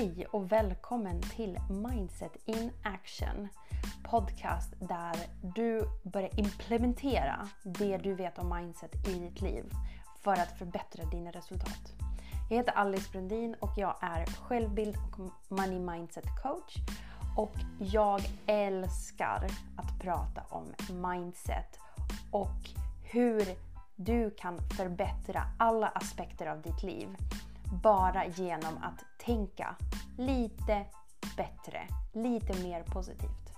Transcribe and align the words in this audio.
Hej 0.00 0.26
och 0.30 0.52
välkommen 0.52 1.20
till 1.20 1.58
Mindset 1.70 2.36
in 2.44 2.70
Action. 2.82 3.48
Podcast 4.04 4.72
där 4.78 5.16
du 5.54 5.82
börjar 6.02 6.40
implementera 6.40 7.48
det 7.62 7.96
du 7.96 8.14
vet 8.14 8.38
om 8.38 8.56
mindset 8.56 9.08
i 9.08 9.12
ditt 9.12 9.40
liv 9.40 9.64
för 10.20 10.32
att 10.32 10.58
förbättra 10.58 11.04
dina 11.04 11.30
resultat. 11.30 11.92
Jag 12.50 12.56
heter 12.56 12.72
Alice 12.72 13.10
Brundin 13.12 13.56
och 13.60 13.70
jag 13.76 13.94
är 14.00 14.26
självbild 14.26 14.96
och 14.96 15.32
money 15.48 15.78
mindset 15.78 16.42
coach. 16.42 16.76
Och 17.36 17.54
jag 17.78 18.20
älskar 18.46 19.46
att 19.76 20.00
prata 20.00 20.42
om 20.48 20.74
mindset 21.10 21.78
och 22.30 22.70
hur 23.04 23.44
du 23.96 24.30
kan 24.30 24.58
förbättra 24.76 25.42
alla 25.58 25.88
aspekter 25.88 26.46
av 26.46 26.62
ditt 26.62 26.82
liv 26.82 27.08
bara 27.82 28.26
genom 28.26 28.76
att 28.82 29.09
tänka 29.24 29.76
lite 30.18 30.84
bättre, 31.36 31.88
lite 32.12 32.62
mer 32.62 32.82
positivt. 32.82 33.50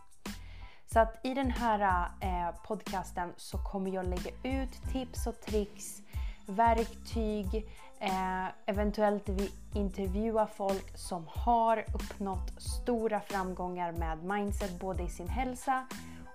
Så 0.93 1.01
att 1.01 1.21
i 1.23 1.35
den 1.35 1.51
här 1.51 2.09
eh, 2.21 2.55
podcasten 2.66 3.33
så 3.37 3.59
kommer 3.59 3.91
jag 3.91 4.07
lägga 4.07 4.30
ut 4.43 4.93
tips 4.93 5.27
och 5.27 5.41
tricks, 5.41 6.02
verktyg, 6.47 7.55
eh, 8.01 8.47
eventuellt 8.66 9.29
vi 9.29 9.52
intervjua 9.75 10.47
folk 10.47 10.98
som 10.98 11.27
har 11.29 11.85
uppnått 11.95 12.63
stora 12.63 13.21
framgångar 13.21 13.93
med 13.93 14.24
mindset 14.24 14.80
både 14.80 15.02
i 15.02 15.09
sin 15.09 15.29
hälsa 15.29 15.87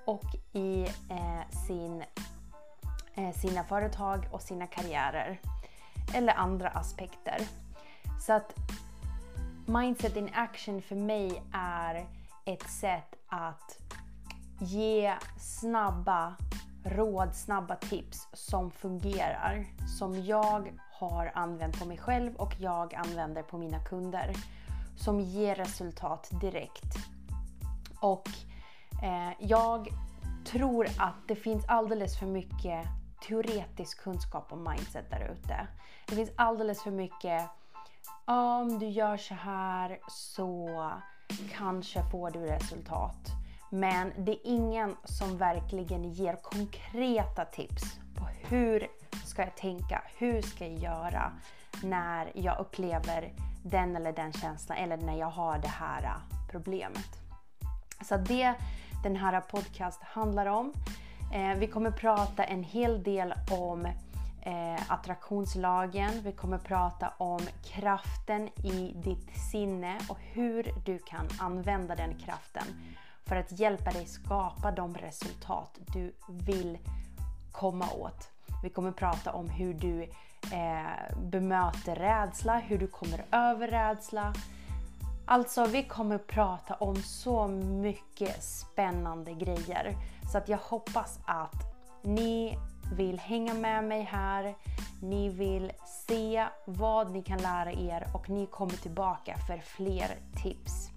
och 0.05 0.25
i 0.53 0.83
eh, 1.09 1.57
sin, 1.67 2.03
sina 3.33 3.63
företag 3.63 4.27
och 4.31 4.41
sina 4.41 4.67
karriärer. 4.67 5.39
Eller 6.13 6.33
andra 6.33 6.69
aspekter. 6.69 7.41
Så 8.19 8.33
att 8.33 8.53
Mindset 9.69 10.15
in 10.17 10.29
action 10.33 10.81
för 10.81 10.95
mig 10.95 11.43
är 11.53 12.07
ett 12.45 12.69
sätt 12.69 13.15
att 13.27 13.77
ge 14.59 15.13
snabba 15.39 16.35
råd, 16.83 17.35
snabba 17.35 17.75
tips 17.75 18.27
som 18.33 18.71
fungerar. 18.71 19.65
Som 19.99 20.25
jag 20.25 20.73
har 20.91 21.31
använt 21.35 21.79
på 21.79 21.85
mig 21.85 21.97
själv 21.97 22.35
och 22.35 22.55
jag 22.59 22.95
använder 22.95 23.43
på 23.43 23.57
mina 23.57 23.79
kunder. 23.79 24.33
Som 24.97 25.19
ger 25.19 25.55
resultat 25.55 26.29
direkt. 26.41 26.95
Och 27.99 28.29
eh, 29.03 29.33
jag 29.39 29.87
tror 30.45 30.87
att 30.97 31.27
det 31.27 31.35
finns 31.35 31.65
alldeles 31.67 32.19
för 32.19 32.25
mycket 32.25 32.85
teoretisk 33.27 34.03
kunskap 34.03 34.53
om 34.53 34.63
mindset 34.63 35.09
där 35.09 35.31
ute. 35.31 35.67
Det 36.07 36.15
finns 36.15 36.31
alldeles 36.35 36.83
för 36.83 36.91
mycket 36.91 37.49
om 38.27 38.79
du 38.79 38.87
gör 38.87 39.17
så 39.17 39.33
här 39.33 39.99
så 40.07 40.91
kanske 41.51 42.03
får 42.11 42.31
du 42.31 42.39
resultat. 42.39 43.27
Men 43.69 44.11
det 44.17 44.31
är 44.31 44.39
ingen 44.43 44.95
som 45.03 45.37
verkligen 45.37 46.13
ger 46.13 46.35
konkreta 46.35 47.45
tips 47.45 47.83
på 48.15 48.25
hur 48.47 48.87
ska 49.25 49.41
jag 49.41 49.55
tänka, 49.55 50.01
hur 50.17 50.41
ska 50.41 50.67
jag 50.67 50.79
göra 50.79 51.31
när 51.83 52.31
jag 52.35 52.59
upplever 52.59 53.33
den 53.63 53.95
eller 53.95 54.13
den 54.13 54.33
känslan 54.33 54.77
eller 54.77 54.97
när 54.97 55.19
jag 55.19 55.29
har 55.29 55.57
det 55.57 55.67
här 55.67 56.13
problemet. 56.51 57.09
Så 58.01 58.17
det 58.17 58.53
den 59.03 59.15
här 59.15 59.41
podcast 59.41 60.03
handlar 60.03 60.45
om. 60.45 60.73
Eh, 61.33 61.57
vi 61.57 61.67
kommer 61.67 61.91
prata 61.91 62.43
en 62.43 62.63
hel 62.63 63.03
del 63.03 63.33
om 63.51 63.87
eh, 64.47 64.91
attraktionslagen. 64.91 66.21
Vi 66.23 66.31
kommer 66.31 66.57
prata 66.57 67.13
om 67.17 67.39
kraften 67.63 68.47
i 68.47 68.93
ditt 68.95 69.37
sinne 69.51 69.97
och 70.09 70.17
hur 70.19 70.73
du 70.85 70.99
kan 70.99 71.27
använda 71.39 71.95
den 71.95 72.17
kraften 72.17 72.63
för 73.25 73.35
att 73.35 73.59
hjälpa 73.59 73.91
dig 73.91 74.05
skapa 74.05 74.71
de 74.71 74.95
resultat 74.95 75.79
du 75.93 76.13
vill 76.29 76.77
komma 77.51 77.85
åt. 77.91 78.29
Vi 78.63 78.69
kommer 78.69 78.91
prata 78.91 79.33
om 79.33 79.49
hur 79.49 79.73
du 79.73 80.01
eh, 80.53 81.17
bemöter 81.17 81.95
rädsla, 81.95 82.59
hur 82.59 82.77
du 82.77 82.87
kommer 82.87 83.25
över 83.31 83.67
rädsla. 83.67 84.33
Alltså, 85.25 85.65
vi 85.65 85.83
kommer 85.83 86.17
prata 86.17 86.73
om 86.73 86.95
så 86.95 87.47
mycket 87.47 88.43
spännande 88.43 89.33
grejer. 89.33 89.95
Så 90.31 90.37
att 90.37 90.49
jag 90.49 90.57
hoppas 90.57 91.19
att 91.25 91.67
ni 92.03 92.57
vill 92.93 93.19
hänga 93.19 93.53
med 93.53 93.83
mig 93.83 94.01
här. 94.01 94.55
Ni 95.01 95.29
vill 95.29 95.71
se 96.07 96.47
vad 96.65 97.11
ni 97.11 97.23
kan 97.23 97.37
lära 97.37 97.71
er 97.71 98.07
och 98.13 98.29
ni 98.29 98.45
kommer 98.45 98.73
tillbaka 98.73 99.37
för 99.47 99.57
fler 99.57 100.17
tips. 100.43 100.89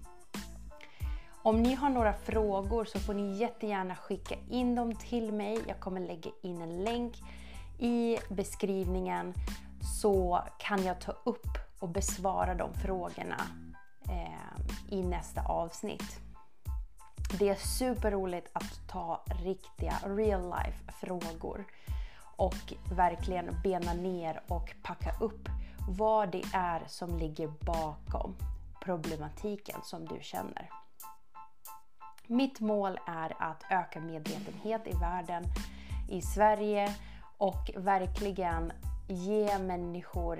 Om 1.43 1.63
ni 1.63 1.75
har 1.75 1.89
några 1.89 2.13
frågor 2.13 2.85
så 2.85 2.99
får 2.99 3.13
ni 3.13 3.37
jättegärna 3.37 3.95
skicka 3.95 4.35
in 4.49 4.75
dem 4.75 4.95
till 4.95 5.31
mig. 5.31 5.59
Jag 5.67 5.79
kommer 5.79 6.01
lägga 6.01 6.31
in 6.41 6.61
en 6.61 6.83
länk 6.83 7.15
i 7.79 8.17
beskrivningen 8.29 9.33
så 10.01 10.41
kan 10.59 10.85
jag 10.85 11.01
ta 11.01 11.11
upp 11.11 11.47
och 11.79 11.89
besvara 11.89 12.55
de 12.55 12.73
frågorna 12.73 13.41
eh, 14.09 14.97
i 14.97 15.03
nästa 15.03 15.41
avsnitt. 15.41 16.19
Det 17.39 17.49
är 17.49 17.55
superroligt 17.55 18.49
att 18.53 18.87
ta 18.87 19.23
riktiga 19.43 19.93
real 20.03 20.41
life 20.41 20.91
frågor 21.01 21.65
och 22.35 22.73
verkligen 22.91 23.61
bena 23.63 23.93
ner 23.93 24.41
och 24.47 24.73
packa 24.83 25.15
upp 25.19 25.49
vad 25.89 26.31
det 26.31 26.43
är 26.53 26.83
som 26.87 27.17
ligger 27.17 27.47
bakom 27.47 28.35
problematiken 28.81 29.79
som 29.83 30.05
du 30.05 30.19
känner. 30.21 30.69
Mitt 32.27 32.59
mål 32.59 32.99
är 33.07 33.35
att 33.39 33.63
öka 33.69 33.99
medvetenhet 33.99 34.87
i 34.87 34.97
världen, 34.97 35.43
i 36.09 36.21
Sverige 36.21 36.95
och 37.37 37.71
verkligen 37.75 38.71
ge 39.07 39.59
människor 39.59 40.39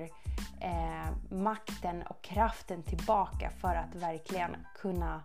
eh, 0.62 1.12
makten 1.30 2.04
och 2.04 2.22
kraften 2.22 2.84
tillbaka 2.84 3.50
för 3.50 3.76
att 3.76 3.96
verkligen 3.96 4.58
kunna 4.82 5.24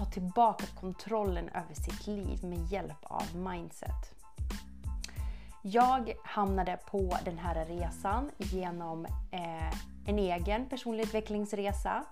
ta 0.00 0.06
tillbaka 0.06 0.64
kontrollen 0.80 1.48
över 1.48 1.74
sitt 1.74 2.06
liv 2.06 2.44
med 2.44 2.72
hjälp 2.72 2.98
av 3.02 3.36
mindset. 3.36 4.14
Jag 5.62 6.12
hamnade 6.24 6.78
på 6.90 7.16
den 7.24 7.38
här 7.38 7.64
resan 7.64 8.30
genom 8.38 9.04
eh, 9.30 9.78
en 10.06 10.18
egen 10.18 10.68
personlig 10.68 11.02
utvecklingsresa. 11.02 12.04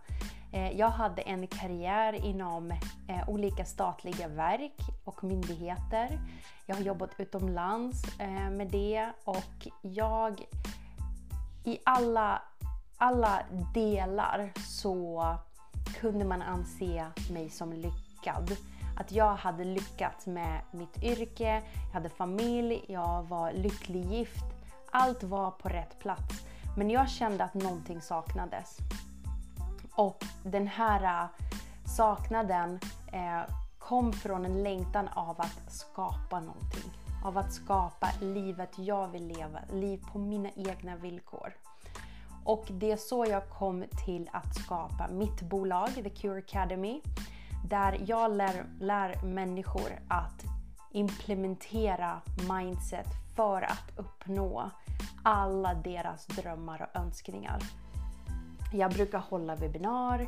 Eh, 0.52 0.70
jag 0.72 0.88
hade 0.88 1.22
en 1.22 1.46
karriär 1.46 2.12
inom 2.24 2.70
eh, 3.08 3.28
olika 3.28 3.64
statliga 3.64 4.28
verk 4.28 4.80
och 5.04 5.24
myndigheter. 5.24 6.20
Jag 6.66 6.74
har 6.74 6.82
jobbat 6.82 7.10
utomlands 7.18 8.20
eh, 8.20 8.50
med 8.50 8.66
det 8.70 9.08
och 9.24 9.68
jag 9.82 10.44
i 11.64 11.78
alla, 11.84 12.42
alla 12.98 13.42
delar 13.74 14.52
så 14.56 15.24
kunde 16.00 16.24
man 16.24 16.42
anse 16.42 17.06
mig 17.30 17.50
som 17.50 17.72
lyckad. 17.72 18.56
Att 18.96 19.12
jag 19.12 19.34
hade 19.34 19.64
lyckats 19.64 20.26
med 20.26 20.60
mitt 20.70 21.02
yrke, 21.02 21.62
jag 21.86 21.92
hade 21.92 22.08
familj, 22.08 22.84
jag 22.88 23.22
var 23.22 23.52
lycklig 23.52 24.04
gift. 24.04 24.44
Allt 24.90 25.22
var 25.22 25.50
på 25.50 25.68
rätt 25.68 25.98
plats. 25.98 26.44
Men 26.76 26.90
jag 26.90 27.08
kände 27.08 27.44
att 27.44 27.54
någonting 27.54 28.00
saknades. 28.00 28.76
Och 29.94 30.24
den 30.42 30.66
här 30.66 31.22
äh, 31.22 31.28
saknaden 31.96 32.80
äh, 33.12 33.54
kom 33.78 34.12
från 34.12 34.44
en 34.44 34.62
längtan 34.62 35.08
av 35.08 35.40
att 35.40 35.72
skapa 35.72 36.40
någonting. 36.40 36.92
Av 37.24 37.38
att 37.38 37.52
skapa 37.52 38.08
livet 38.20 38.70
jag 38.78 39.08
vill 39.08 39.26
leva, 39.26 39.60
liv 39.72 40.04
på 40.12 40.18
mina 40.18 40.50
egna 40.56 40.96
villkor. 40.96 41.52
Och 42.48 42.64
det 42.68 42.92
är 42.92 42.96
så 42.96 43.26
jag 43.28 43.48
kom 43.48 43.84
till 44.04 44.30
att 44.32 44.54
skapa 44.54 45.08
mitt 45.08 45.40
bolag, 45.40 45.88
The 45.94 46.10
Cure 46.10 46.38
Academy. 46.38 47.00
Där 47.64 48.00
jag 48.06 48.36
lär, 48.36 48.64
lär 48.80 49.22
människor 49.22 49.90
att 50.08 50.44
implementera 50.92 52.20
mindset 52.50 53.06
för 53.36 53.62
att 53.62 53.92
uppnå 53.96 54.70
alla 55.22 55.74
deras 55.74 56.26
drömmar 56.26 56.82
och 56.82 57.00
önskningar. 57.00 57.58
Jag 58.72 58.92
brukar 58.92 59.18
hålla 59.18 59.56
webbinar. 59.56 60.26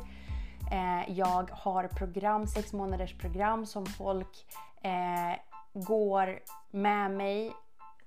Eh, 0.71 1.11
jag 1.17 1.49
har 1.51 1.87
program, 1.87 2.47
sex 2.47 2.73
månaders 2.73 3.17
program 3.17 3.65
som 3.65 3.85
folk 3.85 4.45
eh, 4.81 5.39
går 5.73 6.39
med 6.71 7.11
mig 7.11 7.53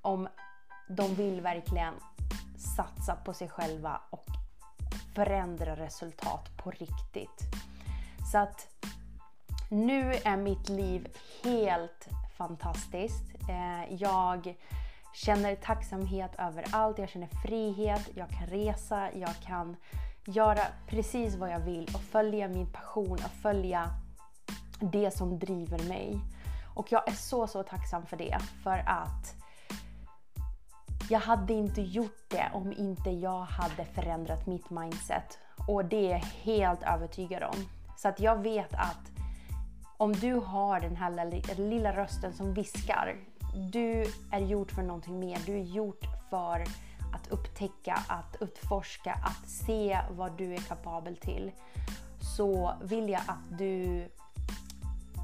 om 0.02 0.28
de 0.88 1.14
vill 1.14 1.40
verkligen 1.40 1.94
satsa 2.76 3.16
på 3.16 3.34
sig 3.34 3.48
själva 3.48 4.00
och 4.10 4.26
förändra 5.14 5.76
resultat 5.76 6.56
på 6.56 6.70
riktigt. 6.70 7.42
Så 8.32 8.38
att 8.38 8.68
nu 9.70 10.14
är 10.24 10.36
mitt 10.36 10.68
liv 10.68 11.08
helt 11.44 12.08
fantastiskt. 12.36 13.22
Eh, 13.48 13.94
jag 13.94 14.56
känner 15.14 15.54
tacksamhet 15.54 16.30
över 16.38 16.64
allt. 16.70 16.98
Jag 16.98 17.08
känner 17.08 17.28
frihet, 17.46 18.10
jag 18.14 18.28
kan 18.28 18.46
resa, 18.46 19.12
jag 19.12 19.34
kan 19.42 19.76
göra 20.24 20.62
precis 20.86 21.36
vad 21.36 21.50
jag 21.50 21.60
vill 21.60 21.90
och 21.94 22.00
följa 22.00 22.48
min 22.48 22.72
passion 22.72 23.12
och 23.12 23.42
följa 23.42 23.90
det 24.80 25.10
som 25.10 25.38
driver 25.38 25.88
mig. 25.88 26.20
Och 26.74 26.92
jag 26.92 27.08
är 27.08 27.12
så, 27.12 27.46
så 27.46 27.62
tacksam 27.62 28.06
för 28.06 28.16
det. 28.16 28.38
För 28.62 28.78
att 28.86 29.43
jag 31.10 31.20
hade 31.20 31.52
inte 31.52 31.82
gjort 31.82 32.24
det 32.28 32.50
om 32.52 32.72
inte 32.72 33.10
jag 33.10 33.40
hade 33.40 33.84
förändrat 33.84 34.46
mitt 34.46 34.70
mindset. 34.70 35.38
Och 35.68 35.84
det 35.84 36.06
är 36.06 36.10
jag 36.10 36.24
helt 36.42 36.82
övertygad 36.82 37.42
om. 37.42 37.68
Så 37.96 38.08
att 38.08 38.20
jag 38.20 38.42
vet 38.42 38.74
att 38.74 39.10
om 39.96 40.12
du 40.12 40.34
har 40.34 40.80
den 40.80 40.96
här 40.96 41.60
lilla 41.60 41.96
rösten 41.96 42.32
som 42.32 42.54
viskar. 42.54 43.16
Du 43.72 44.04
är 44.30 44.40
gjord 44.40 44.70
för 44.70 44.82
någonting 44.82 45.18
mer. 45.20 45.38
Du 45.46 45.54
är 45.54 45.62
gjord 45.62 46.06
för 46.30 46.64
att 47.14 47.28
upptäcka, 47.28 47.98
att 48.08 48.36
utforska, 48.40 49.12
att 49.12 49.48
se 49.48 49.98
vad 50.10 50.38
du 50.38 50.54
är 50.54 50.58
kapabel 50.58 51.16
till. 51.16 51.52
Så 52.36 52.74
vill 52.82 53.08
jag 53.08 53.22
att 53.26 53.58
du 53.58 54.04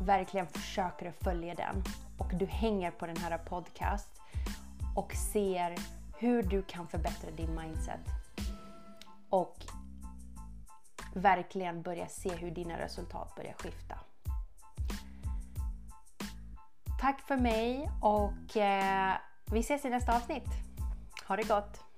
verkligen 0.02 0.46
försöker 0.46 1.12
följa 1.20 1.54
den 1.54 1.82
och 2.18 2.30
du 2.34 2.46
hänger 2.46 2.90
på 2.90 3.06
den 3.06 3.16
här 3.16 3.38
podcast 3.38 4.19
och 4.94 5.12
ser 5.12 5.74
hur 6.18 6.42
du 6.42 6.62
kan 6.62 6.88
förbättra 6.88 7.30
din 7.30 7.54
mindset. 7.54 8.00
Och 9.28 9.56
verkligen 11.14 11.82
börja 11.82 12.06
se 12.06 12.34
hur 12.34 12.50
dina 12.50 12.78
resultat 12.78 13.34
börjar 13.36 13.52
skifta. 13.52 13.98
Tack 17.00 17.20
för 17.20 17.36
mig 17.36 17.90
och 18.02 18.56
eh, 18.56 19.14
vi 19.52 19.60
ses 19.60 19.84
i 19.84 19.90
nästa 19.90 20.16
avsnitt. 20.16 20.48
Ha 21.28 21.36
det 21.36 21.48
gott! 21.48 21.89